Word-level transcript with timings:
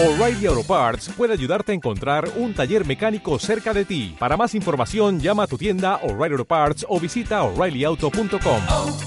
O'Reilly 0.00 0.46
Auto 0.46 0.62
Parts 0.62 1.08
puede 1.16 1.32
ayudarte 1.32 1.72
a 1.72 1.74
encontrar 1.74 2.28
un 2.36 2.54
taller 2.54 2.86
mecánico 2.86 3.36
cerca 3.40 3.74
de 3.74 3.84
ti. 3.84 4.14
Para 4.16 4.36
más 4.36 4.54
información, 4.54 5.18
llama 5.18 5.42
a 5.42 5.46
tu 5.48 5.58
tienda 5.58 5.96
O'Reilly 6.04 6.34
Auto 6.34 6.44
Parts 6.44 6.86
o 6.88 7.00
visita 7.00 7.42
oreillyauto.com. 7.42 8.62
oh, 8.68 8.98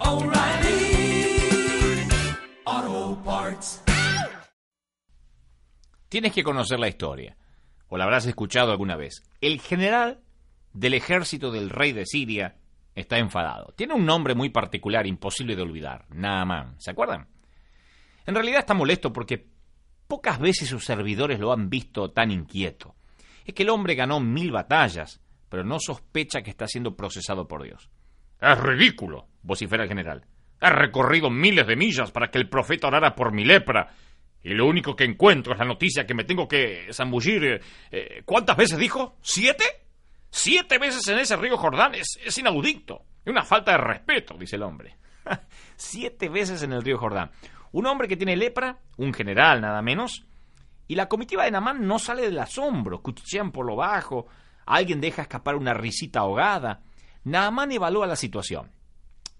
oh, 0.00 0.14
O'Reilly 0.16 1.38
Auto 2.64 3.22
Parts. 3.24 3.84
Tienes 6.08 6.32
que 6.32 6.42
conocer 6.42 6.80
la 6.80 6.88
historia, 6.88 7.36
o 7.86 7.96
la 7.96 8.02
habrás 8.02 8.26
escuchado 8.26 8.72
alguna 8.72 8.96
vez. 8.96 9.22
El 9.40 9.60
general 9.60 10.18
del 10.72 10.94
ejército 10.94 11.52
del 11.52 11.70
rey 11.70 11.92
de 11.92 12.06
Siria 12.06 12.56
está 12.96 13.18
enfadado. 13.18 13.72
Tiene 13.76 13.94
un 13.94 14.04
nombre 14.04 14.34
muy 14.34 14.48
particular, 14.48 15.06
imposible 15.06 15.54
de 15.54 15.62
olvidar, 15.62 16.06
Naaman. 16.10 16.74
¿Se 16.80 16.90
acuerdan? 16.90 17.28
En 18.26 18.34
realidad 18.34 18.58
está 18.58 18.74
molesto 18.74 19.12
porque 19.12 19.54
pocas 20.06 20.38
veces 20.38 20.68
sus 20.68 20.84
servidores 20.84 21.38
lo 21.38 21.52
han 21.52 21.68
visto 21.70 22.10
tan 22.10 22.30
inquieto. 22.30 22.94
Es 23.44 23.54
que 23.54 23.62
el 23.62 23.70
hombre 23.70 23.94
ganó 23.94 24.20
mil 24.20 24.50
batallas, 24.50 25.20
pero 25.48 25.64
no 25.64 25.78
sospecha 25.78 26.42
que 26.42 26.50
está 26.50 26.66
siendo 26.66 26.96
procesado 26.96 27.46
por 27.46 27.62
Dios. 27.62 27.88
Es 28.40 28.58
ridículo, 28.58 29.28
vocifera 29.42 29.84
el 29.84 29.88
general. 29.88 30.24
He 30.60 30.70
recorrido 30.70 31.30
miles 31.30 31.66
de 31.66 31.76
millas 31.76 32.10
para 32.10 32.30
que 32.30 32.38
el 32.38 32.48
profeta 32.48 32.88
orara 32.88 33.14
por 33.14 33.32
mi 33.32 33.44
lepra. 33.44 33.94
Y 34.42 34.50
lo 34.54 34.66
único 34.66 34.94
que 34.94 35.04
encuentro 35.04 35.52
es 35.52 35.58
la 35.58 35.64
noticia 35.64 36.06
que 36.06 36.14
me 36.14 36.24
tengo 36.24 36.46
que 36.48 36.88
zambullir. 36.92 37.44
eh, 37.44 37.60
eh, 37.90 38.22
¿Cuántas 38.24 38.56
veces 38.56 38.78
dijo? 38.78 39.16
¿Siete? 39.20 39.64
Siete 40.30 40.78
veces 40.78 41.06
en 41.08 41.18
ese 41.18 41.36
río 41.36 41.56
Jordán. 41.56 41.94
Es, 41.94 42.18
es 42.24 42.38
una 43.26 43.42
falta 43.42 43.72
de 43.72 43.78
respeto, 43.78 44.36
dice 44.38 44.56
el 44.56 44.62
hombre. 44.62 44.96
Siete 45.76 46.28
veces 46.28 46.62
en 46.62 46.72
el 46.72 46.82
río 46.82 46.98
Jordán. 46.98 47.30
Un 47.72 47.86
hombre 47.86 48.08
que 48.08 48.16
tiene 48.16 48.36
lepra, 48.36 48.78
un 48.96 49.12
general 49.12 49.60
nada 49.60 49.82
menos, 49.82 50.24
y 50.88 50.94
la 50.94 51.08
comitiva 51.08 51.44
de 51.44 51.50
Namán 51.50 51.86
no 51.86 51.98
sale 51.98 52.22
del 52.22 52.38
asombro, 52.38 53.02
cuchichean 53.02 53.50
por 53.50 53.66
lo 53.66 53.76
bajo, 53.76 54.26
alguien 54.66 55.00
deja 55.00 55.22
escapar 55.22 55.56
una 55.56 55.74
risita 55.74 56.20
ahogada. 56.20 56.82
Naamán 57.24 57.72
evalúa 57.72 58.06
la 58.06 58.16
situación. 58.16 58.70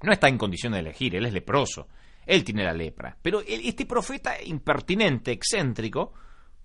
No 0.03 0.12
está 0.12 0.29
en 0.29 0.39
condición 0.39 0.73
de 0.73 0.81
elegir, 0.81 1.14
él 1.14 1.25
es 1.25 1.33
leproso, 1.33 1.89
él 2.27 2.45
tiene 2.45 2.64
la 2.64 2.73
lepra. 2.73 3.17
Pero 3.23 3.41
este 3.47 3.87
profeta 3.87 4.42
impertinente, 4.42 5.33
excéntrico, 5.33 6.12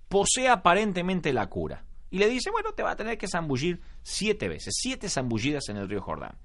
posee 0.08 0.49
aparentemente 0.49 1.31
la 1.31 1.47
cura. 1.47 1.86
Y 2.09 2.17
le 2.17 2.27
dice, 2.27 2.52
bueno, 2.52 2.73
te 2.73 2.83
va 2.83 2.92
a 2.92 2.95
tener 2.95 3.17
que 3.17 3.27
zambullir 3.27 3.80
siete 4.02 4.49
veces, 4.49 4.73
siete 4.77 5.08
zambullidas 5.08 5.69
en 5.69 5.77
el 5.77 5.88
río 5.88 6.02
Jordán. 6.02 6.36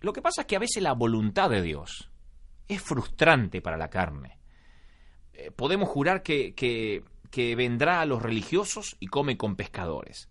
Lo 0.00 0.12
que 0.12 0.22
pasa 0.22 0.42
es 0.42 0.46
que 0.46 0.56
a 0.56 0.60
veces 0.60 0.82
la 0.82 0.92
voluntad 0.92 1.50
de 1.50 1.62
Dios 1.62 2.10
es 2.66 2.82
frustrante 2.82 3.60
para 3.60 3.76
la 3.76 3.88
carne. 3.90 4.38
Eh, 5.32 5.50
podemos 5.50 5.88
jurar 5.88 6.22
que, 6.22 6.54
que, 6.54 7.04
que 7.30 7.54
vendrá 7.56 8.00
a 8.00 8.06
los 8.06 8.22
religiosos 8.22 8.96
y 9.00 9.06
come 9.06 9.36
con 9.36 9.56
pescadores. 9.56 10.28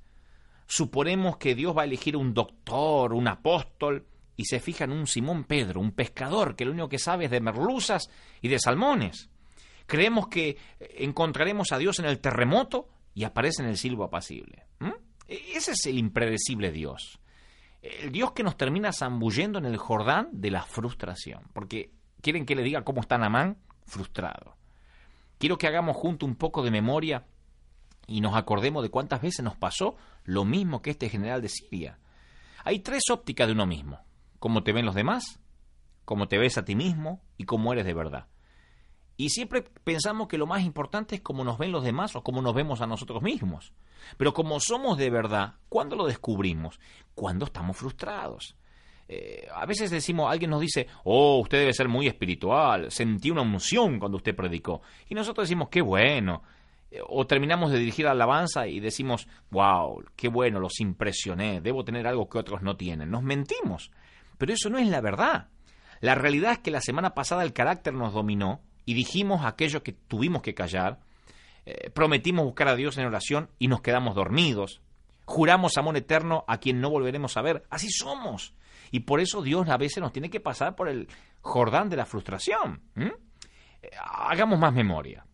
Suponemos 0.68 1.38
que 1.38 1.56
Dios 1.56 1.76
va 1.78 1.84
a 1.84 1.86
elegir 1.86 2.18
un 2.18 2.34
doctor, 2.34 3.14
un 3.14 3.28
apóstol, 3.28 4.06
y 4.36 4.46
se 4.46 4.60
fija 4.60 4.84
en 4.84 4.92
un 4.92 5.08
Simón 5.08 5.46
Pedro, 5.46 5.80
un 5.80 5.92
pescador, 5.94 6.56
que 6.56 6.66
lo 6.66 6.72
único 6.72 6.90
que 6.90 7.00
sabe 7.00 7.26
es 7.26 7.32
de 7.32 7.40
merluzas 7.42 8.10
y 8.42 8.50
de 8.50 8.60
salmones. 8.60 9.30
Creemos 9.88 10.28
que 10.28 10.50
eh, 10.50 10.58
encontraremos 11.00 11.72
a 11.72 11.78
Dios 11.78 12.00
en 12.00 12.06
el 12.06 12.20
terremoto 12.20 12.90
y 13.16 13.24
aparece 13.24 13.64
en 13.64 13.70
el 13.70 13.78
silbo 13.78 14.04
apacible. 14.04 14.66
¿Mm? 14.80 14.92
E- 15.28 15.42
Ese 15.56 15.72
es 15.72 15.86
el 15.88 15.98
impredecible 15.98 16.72
Dios. 16.72 17.20
El 18.02 18.12
Dios 18.12 18.32
que 18.34 18.44
nos 18.44 18.58
termina 18.58 18.92
zambullendo 18.92 19.60
en 19.60 19.66
el 19.66 19.78
Jordán 19.78 20.30
de 20.32 20.52
la 20.52 20.64
frustración. 20.64 21.44
Porque 21.54 21.92
quieren 22.22 22.46
que 22.46 22.56
le 22.56 22.64
diga 22.64 22.84
cómo 22.84 23.02
está 23.02 23.18
Namán, 23.18 23.58
frustrado. 23.86 24.58
Quiero 25.38 25.58
que 25.58 25.68
hagamos 25.68 25.96
junto 25.96 26.26
un 26.26 26.36
poco 26.36 26.64
de 26.64 26.72
memoria 26.72 27.26
y 28.08 28.22
nos 28.22 28.36
acordemos 28.36 28.84
de 28.84 28.90
cuántas 28.90 29.22
veces 29.22 29.44
nos 29.44 29.56
pasó 29.56 29.96
lo 30.24 30.46
mismo 30.46 30.82
que 30.82 30.92
este 30.92 31.10
general 31.10 31.42
de 31.42 31.50
Siria. 31.50 32.00
Hay 32.64 32.80
tres 32.80 33.04
ópticas 33.12 33.48
de 33.48 33.54
uno 33.54 33.66
mismo. 33.66 34.00
Cómo 34.40 34.64
te 34.64 34.74
ven 34.74 34.86
los 34.86 34.96
demás, 34.96 35.40
cómo 36.06 36.28
te 36.28 36.38
ves 36.38 36.58
a 36.58 36.66
ti 36.66 36.76
mismo 36.76 37.22
y 37.38 37.46
cómo 37.46 37.74
eres 37.74 37.86
de 37.86 37.94
verdad. 37.94 38.28
Y 39.16 39.30
siempre 39.30 39.64
pensamos 39.84 40.28
que 40.28 40.38
lo 40.38 40.46
más 40.46 40.64
importante 40.64 41.16
es 41.16 41.22
cómo 41.22 41.44
nos 41.44 41.58
ven 41.58 41.72
los 41.72 41.84
demás 41.84 42.16
o 42.16 42.24
cómo 42.24 42.42
nos 42.42 42.54
vemos 42.54 42.82
a 42.82 42.88
nosotros 42.88 43.24
mismos. 43.24 43.74
Pero 44.18 44.34
como 44.34 44.60
somos 44.60 44.98
de 44.98 45.10
verdad, 45.10 45.56
¿cuándo 45.70 45.96
lo 45.96 46.06
descubrimos? 46.06 46.80
Cuando 47.16 47.46
estamos 47.46 47.78
frustrados. 47.78 48.56
Eh, 49.10 49.48
a 49.54 49.66
veces 49.66 49.90
decimos, 49.90 50.30
alguien 50.30 50.52
nos 50.52 50.62
dice, 50.62 50.88
oh, 51.06 51.40
usted 51.40 51.60
debe 51.60 51.74
ser 51.74 51.88
muy 51.88 52.08
espiritual, 52.08 52.92
sentí 52.92 53.32
una 53.32 53.42
unción 53.42 54.00
cuando 54.00 54.18
usted 54.18 54.36
predicó. 54.36 54.82
Y 55.08 55.16
nosotros 55.16 55.48
decimos, 55.48 55.70
qué 55.70 55.82
bueno. 55.82 56.44
Eh, 56.92 57.00
O 57.08 57.26
terminamos 57.26 57.72
de 57.72 57.80
dirigir 57.80 58.06
la 58.06 58.12
alabanza 58.12 58.68
y 58.68 58.80
decimos, 58.80 59.28
wow, 59.50 60.04
qué 60.16 60.28
bueno, 60.28 60.60
los 60.60 60.80
impresioné, 60.82 61.62
debo 61.62 61.84
tener 61.86 62.06
algo 62.06 62.28
que 62.28 62.38
otros 62.38 62.62
no 62.62 62.76
tienen. 62.76 63.10
Nos 63.10 63.24
mentimos. 63.24 63.92
Pero 64.38 64.54
eso 64.54 64.70
no 64.70 64.78
es 64.78 64.88
la 64.88 65.02
verdad. 65.02 65.48
La 66.00 66.14
realidad 66.16 66.52
es 66.52 66.60
que 66.60 66.72
la 66.72 66.82
semana 66.82 67.14
pasada 67.16 67.44
el 67.44 67.54
carácter 67.54 67.94
nos 67.94 68.14
dominó 68.14 68.62
y 68.86 68.94
dijimos 68.94 69.46
aquello 69.46 69.84
que 69.84 69.94
tuvimos 69.94 70.42
que 70.42 70.54
callar, 70.54 71.00
eh, 71.70 71.90
prometimos 71.90 72.46
buscar 72.46 72.70
a 72.70 72.78
Dios 72.78 72.98
en 72.98 73.06
oración 73.06 73.50
y 73.60 73.68
nos 73.68 73.82
quedamos 73.82 74.16
dormidos, 74.16 74.82
juramos 75.26 75.78
amor 75.78 75.98
eterno 75.98 76.46
a 76.48 76.60
quien 76.60 76.80
no 76.80 76.90
volveremos 76.90 77.36
a 77.36 77.42
ver, 77.42 77.66
así 77.70 77.90
somos. 77.90 78.56
Y 78.90 79.02
por 79.02 79.20
eso 79.20 79.42
Dios 79.42 79.68
a 79.68 79.76
veces 79.76 79.98
nos 79.98 80.14
tiene 80.14 80.30
que 80.30 80.40
pasar 80.40 80.78
por 80.78 80.88
el 80.88 81.10
Jordán 81.42 81.90
de 81.90 81.98
la 81.98 82.06
frustración. 82.06 82.84
Eh, 82.96 83.12
Hagamos 84.02 84.58
más 84.58 84.74
memoria. 84.74 85.26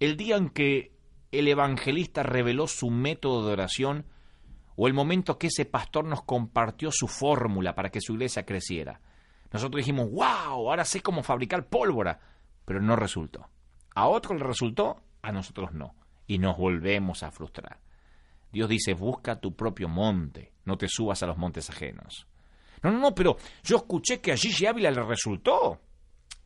El 0.00 0.16
día 0.16 0.34
en 0.34 0.50
que 0.50 0.90
el 1.30 1.46
evangelista 1.46 2.24
reveló 2.24 2.66
su 2.66 2.90
método 2.90 3.46
de 3.46 3.52
oración 3.52 4.06
o 4.74 4.88
el 4.88 4.92
momento 4.92 5.38
que 5.38 5.46
ese 5.46 5.66
pastor 5.66 6.04
nos 6.04 6.24
compartió 6.24 6.90
su 6.90 7.06
fórmula 7.06 7.76
para 7.76 7.90
que 7.90 8.00
su 8.00 8.14
iglesia 8.14 8.44
creciera. 8.44 9.00
Nosotros 9.52 9.78
dijimos, 9.78 10.10
wow, 10.10 10.68
ahora 10.68 10.84
sé 10.84 11.00
cómo 11.00 11.22
fabricar 11.22 11.68
pólvora, 11.68 12.18
pero 12.64 12.82
no 12.82 12.96
resultó. 12.96 13.48
A 13.94 14.08
otro 14.08 14.34
le 14.34 14.42
resultó, 14.42 15.05
a 15.28 15.32
nosotros 15.32 15.72
no. 15.72 15.94
Y 16.26 16.38
nos 16.38 16.56
volvemos 16.56 17.22
a 17.22 17.30
frustrar. 17.30 17.78
Dios 18.52 18.68
dice, 18.68 18.94
busca 18.94 19.40
tu 19.40 19.54
propio 19.54 19.88
monte, 19.88 20.52
no 20.64 20.78
te 20.78 20.88
subas 20.88 21.22
a 21.22 21.26
los 21.26 21.36
montes 21.36 21.68
ajenos. 21.68 22.26
No, 22.82 22.90
no, 22.90 22.98
no, 22.98 23.14
pero 23.14 23.36
yo 23.62 23.76
escuché 23.76 24.20
que 24.20 24.32
a 24.32 24.36
Gigi 24.36 24.66
Ávila 24.66 24.90
le 24.90 25.02
resultó. 25.02 25.80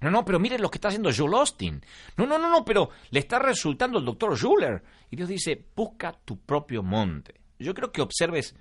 No, 0.00 0.10
no, 0.10 0.24
pero 0.24 0.38
miren 0.38 0.62
lo 0.62 0.70
que 0.70 0.78
está 0.78 0.88
haciendo 0.88 1.10
Joel 1.14 1.34
Austin. 1.34 1.84
No, 2.16 2.26
no, 2.26 2.38
no, 2.38 2.50
no, 2.50 2.64
pero 2.64 2.90
le 3.10 3.20
está 3.20 3.38
resultando 3.38 3.98
el 3.98 4.04
doctor 4.04 4.36
Schuller. 4.36 4.82
Y 5.10 5.16
Dios 5.16 5.28
dice, 5.28 5.66
busca 5.76 6.12
tu 6.12 6.40
propio 6.40 6.82
monte. 6.82 7.40
Yo 7.58 7.74
creo 7.74 7.92
que 7.92 8.00
observes 8.00 8.56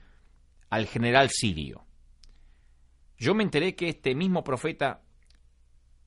al 0.69 0.87
general 0.87 1.29
sirio. 1.29 1.85
Yo 3.17 3.33
me 3.33 3.43
enteré 3.43 3.75
que 3.75 3.89
este 3.89 4.15
mismo 4.15 4.43
profeta 4.43 5.01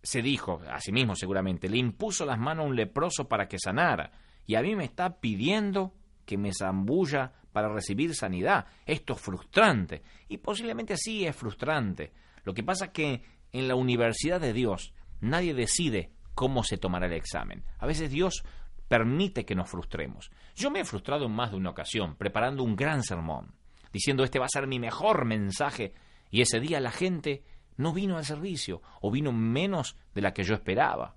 se 0.03 0.23
dijo, 0.23 0.61
a 0.69 0.81
sí 0.81 0.93
mismo 0.93 1.15
seguramente, 1.15 1.69
le 1.69 1.79
impuso 1.79 2.27
las 2.27 2.39
manos 2.39 2.65
a 2.65 2.69
un 2.69 2.77
leproso 2.77 3.29
para 3.29 3.47
que 3.47 3.59
sanara. 3.59 4.13
Y 4.47 4.57
a 4.57 4.63
mí 4.63 4.75
me 4.75 4.85
está 4.85 5.21
pidiendo 5.21 5.95
que 6.25 6.37
me 6.37 6.53
zambulla 6.53 7.33
para 7.53 7.73
recibir 7.73 8.15
sanidad. 8.15 8.67
Esto 8.87 9.13
es 9.15 9.21
frustrante. 9.21 10.03
Y 10.29 10.39
posiblemente 10.39 10.97
sí 10.97 11.25
es 11.25 11.37
frustrante. 11.37 12.13
Lo 12.45 12.55
que 12.55 12.65
pasa 12.65 12.87
es 12.87 12.91
que 12.93 13.23
en 13.53 13.69
la 13.69 13.77
universidad 13.77 14.41
de 14.41 14.53
Dios 14.53 14.95
nadie 15.21 15.55
decide 15.55 16.11
cómo 16.35 16.65
se 16.65 16.79
tomará 16.79 17.07
el 17.07 17.13
examen. 17.13 17.65
A 17.79 17.87
veces 17.87 18.11
Dios 18.11 18.43
permite 18.89 19.45
que 19.45 19.55
nos 19.55 19.71
frustremos. 19.71 20.31
Yo 20.55 20.71
me 20.71 20.81
he 20.81 20.85
frustrado 20.85 21.27
en 21.27 21.33
más 21.33 21.51
de 21.51 21.57
una 21.57 21.71
ocasión, 21.71 22.17
preparando 22.17 22.65
un 22.65 22.77
gran 22.77 23.03
sermón, 23.03 23.55
diciendo 23.93 24.25
este 24.25 24.39
va 24.39 24.47
a 24.47 24.51
ser 24.53 24.67
mi 24.67 24.79
mejor 24.79 25.25
mensaje, 25.25 25.95
y 26.31 26.41
ese 26.41 26.61
día 26.61 26.81
la 26.81 26.91
gente 26.91 27.45
no 27.77 27.93
vino 27.93 28.17
al 28.17 28.25
servicio, 28.25 28.83
o 29.01 29.11
vino 29.11 29.33
menos 29.33 29.97
de 30.15 30.23
la 30.23 30.33
que 30.33 30.45
yo 30.45 30.55
esperaba. 30.55 31.15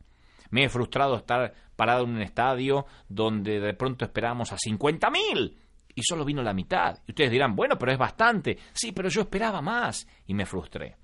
Me 0.49 0.63
he 0.63 0.69
frustrado 0.69 1.15
estar 1.15 1.53
parado 1.75 2.03
en 2.03 2.11
un 2.11 2.21
estadio 2.21 2.85
donde 3.09 3.59
de 3.59 3.73
pronto 3.73 4.05
esperábamos 4.05 4.51
a 4.51 4.57
50 4.57 5.09
mil 5.09 5.57
y 5.93 6.03
solo 6.03 6.25
vino 6.25 6.43
la 6.43 6.53
mitad. 6.53 6.99
Y 7.07 7.11
ustedes 7.11 7.31
dirán, 7.31 7.55
bueno, 7.55 7.77
pero 7.77 7.91
es 7.91 7.97
bastante. 7.97 8.57
Sí, 8.73 8.91
pero 8.91 9.09
yo 9.09 9.21
esperaba 9.21 9.61
más 9.61 10.07
y 10.27 10.33
me 10.33 10.45
frustré. 10.45 10.97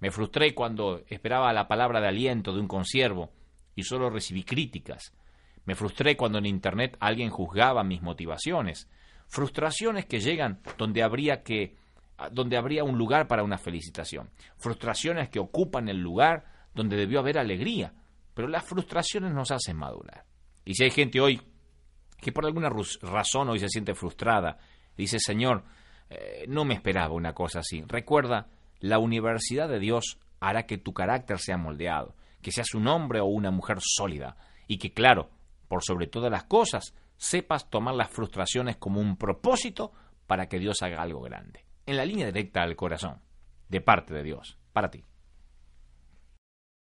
Me 0.00 0.10
frustré 0.10 0.54
cuando 0.54 1.02
esperaba 1.08 1.52
la 1.52 1.68
palabra 1.68 2.00
de 2.00 2.08
aliento 2.08 2.52
de 2.52 2.60
un 2.60 2.68
consiervo 2.68 3.30
y 3.74 3.82
solo 3.82 4.10
recibí 4.10 4.44
críticas. 4.44 5.12
Me 5.64 5.74
frustré 5.74 6.16
cuando 6.16 6.38
en 6.38 6.46
Internet 6.46 6.96
alguien 7.00 7.30
juzgaba 7.30 7.84
mis 7.84 8.00
motivaciones. 8.00 8.88
Frustraciones 9.26 10.06
que 10.06 10.20
llegan 10.20 10.60
donde 10.78 11.02
habría 11.02 11.42
que 11.42 11.76
donde 12.32 12.56
habría 12.56 12.84
un 12.84 12.98
lugar 12.98 13.28
para 13.28 13.42
una 13.42 13.58
felicitación. 13.58 14.30
Frustraciones 14.56 15.28
que 15.28 15.38
ocupan 15.38 15.88
el 15.88 15.98
lugar 15.98 16.44
donde 16.74 16.96
debió 16.96 17.20
haber 17.20 17.38
alegría. 17.38 17.92
Pero 18.34 18.48
las 18.48 18.64
frustraciones 18.64 19.32
nos 19.32 19.50
hacen 19.50 19.76
madurar. 19.76 20.24
Y 20.64 20.74
si 20.74 20.84
hay 20.84 20.90
gente 20.90 21.20
hoy 21.20 21.40
que 22.20 22.32
por 22.32 22.44
alguna 22.44 22.70
razón 23.02 23.48
hoy 23.48 23.58
se 23.58 23.68
siente 23.68 23.94
frustrada, 23.94 24.58
dice, 24.96 25.18
Señor, 25.20 25.64
eh, 26.10 26.44
no 26.48 26.64
me 26.64 26.74
esperaba 26.74 27.14
una 27.14 27.32
cosa 27.32 27.60
así. 27.60 27.82
Recuerda, 27.86 28.48
la 28.80 28.98
universidad 28.98 29.68
de 29.68 29.78
Dios 29.78 30.18
hará 30.40 30.66
que 30.66 30.78
tu 30.78 30.92
carácter 30.92 31.38
sea 31.38 31.56
moldeado, 31.56 32.16
que 32.42 32.52
seas 32.52 32.74
un 32.74 32.86
hombre 32.88 33.20
o 33.20 33.26
una 33.26 33.50
mujer 33.50 33.78
sólida 33.80 34.36
y 34.66 34.78
que, 34.78 34.92
claro, 34.92 35.30
por 35.68 35.82
sobre 35.84 36.06
todas 36.06 36.30
las 36.30 36.44
cosas, 36.44 36.94
sepas 37.16 37.68
tomar 37.70 37.94
las 37.94 38.10
frustraciones 38.10 38.76
como 38.76 39.00
un 39.00 39.16
propósito 39.16 39.92
para 40.26 40.48
que 40.48 40.58
Dios 40.58 40.82
haga 40.82 41.02
algo 41.02 41.20
grande. 41.20 41.64
En 41.88 41.96
la 41.96 42.04
línea 42.04 42.26
directa 42.26 42.62
al 42.62 42.76
corazón, 42.76 43.22
de 43.70 43.80
parte 43.80 44.12
de 44.12 44.22
Dios, 44.22 44.58
para 44.74 44.90
ti. 44.90 45.06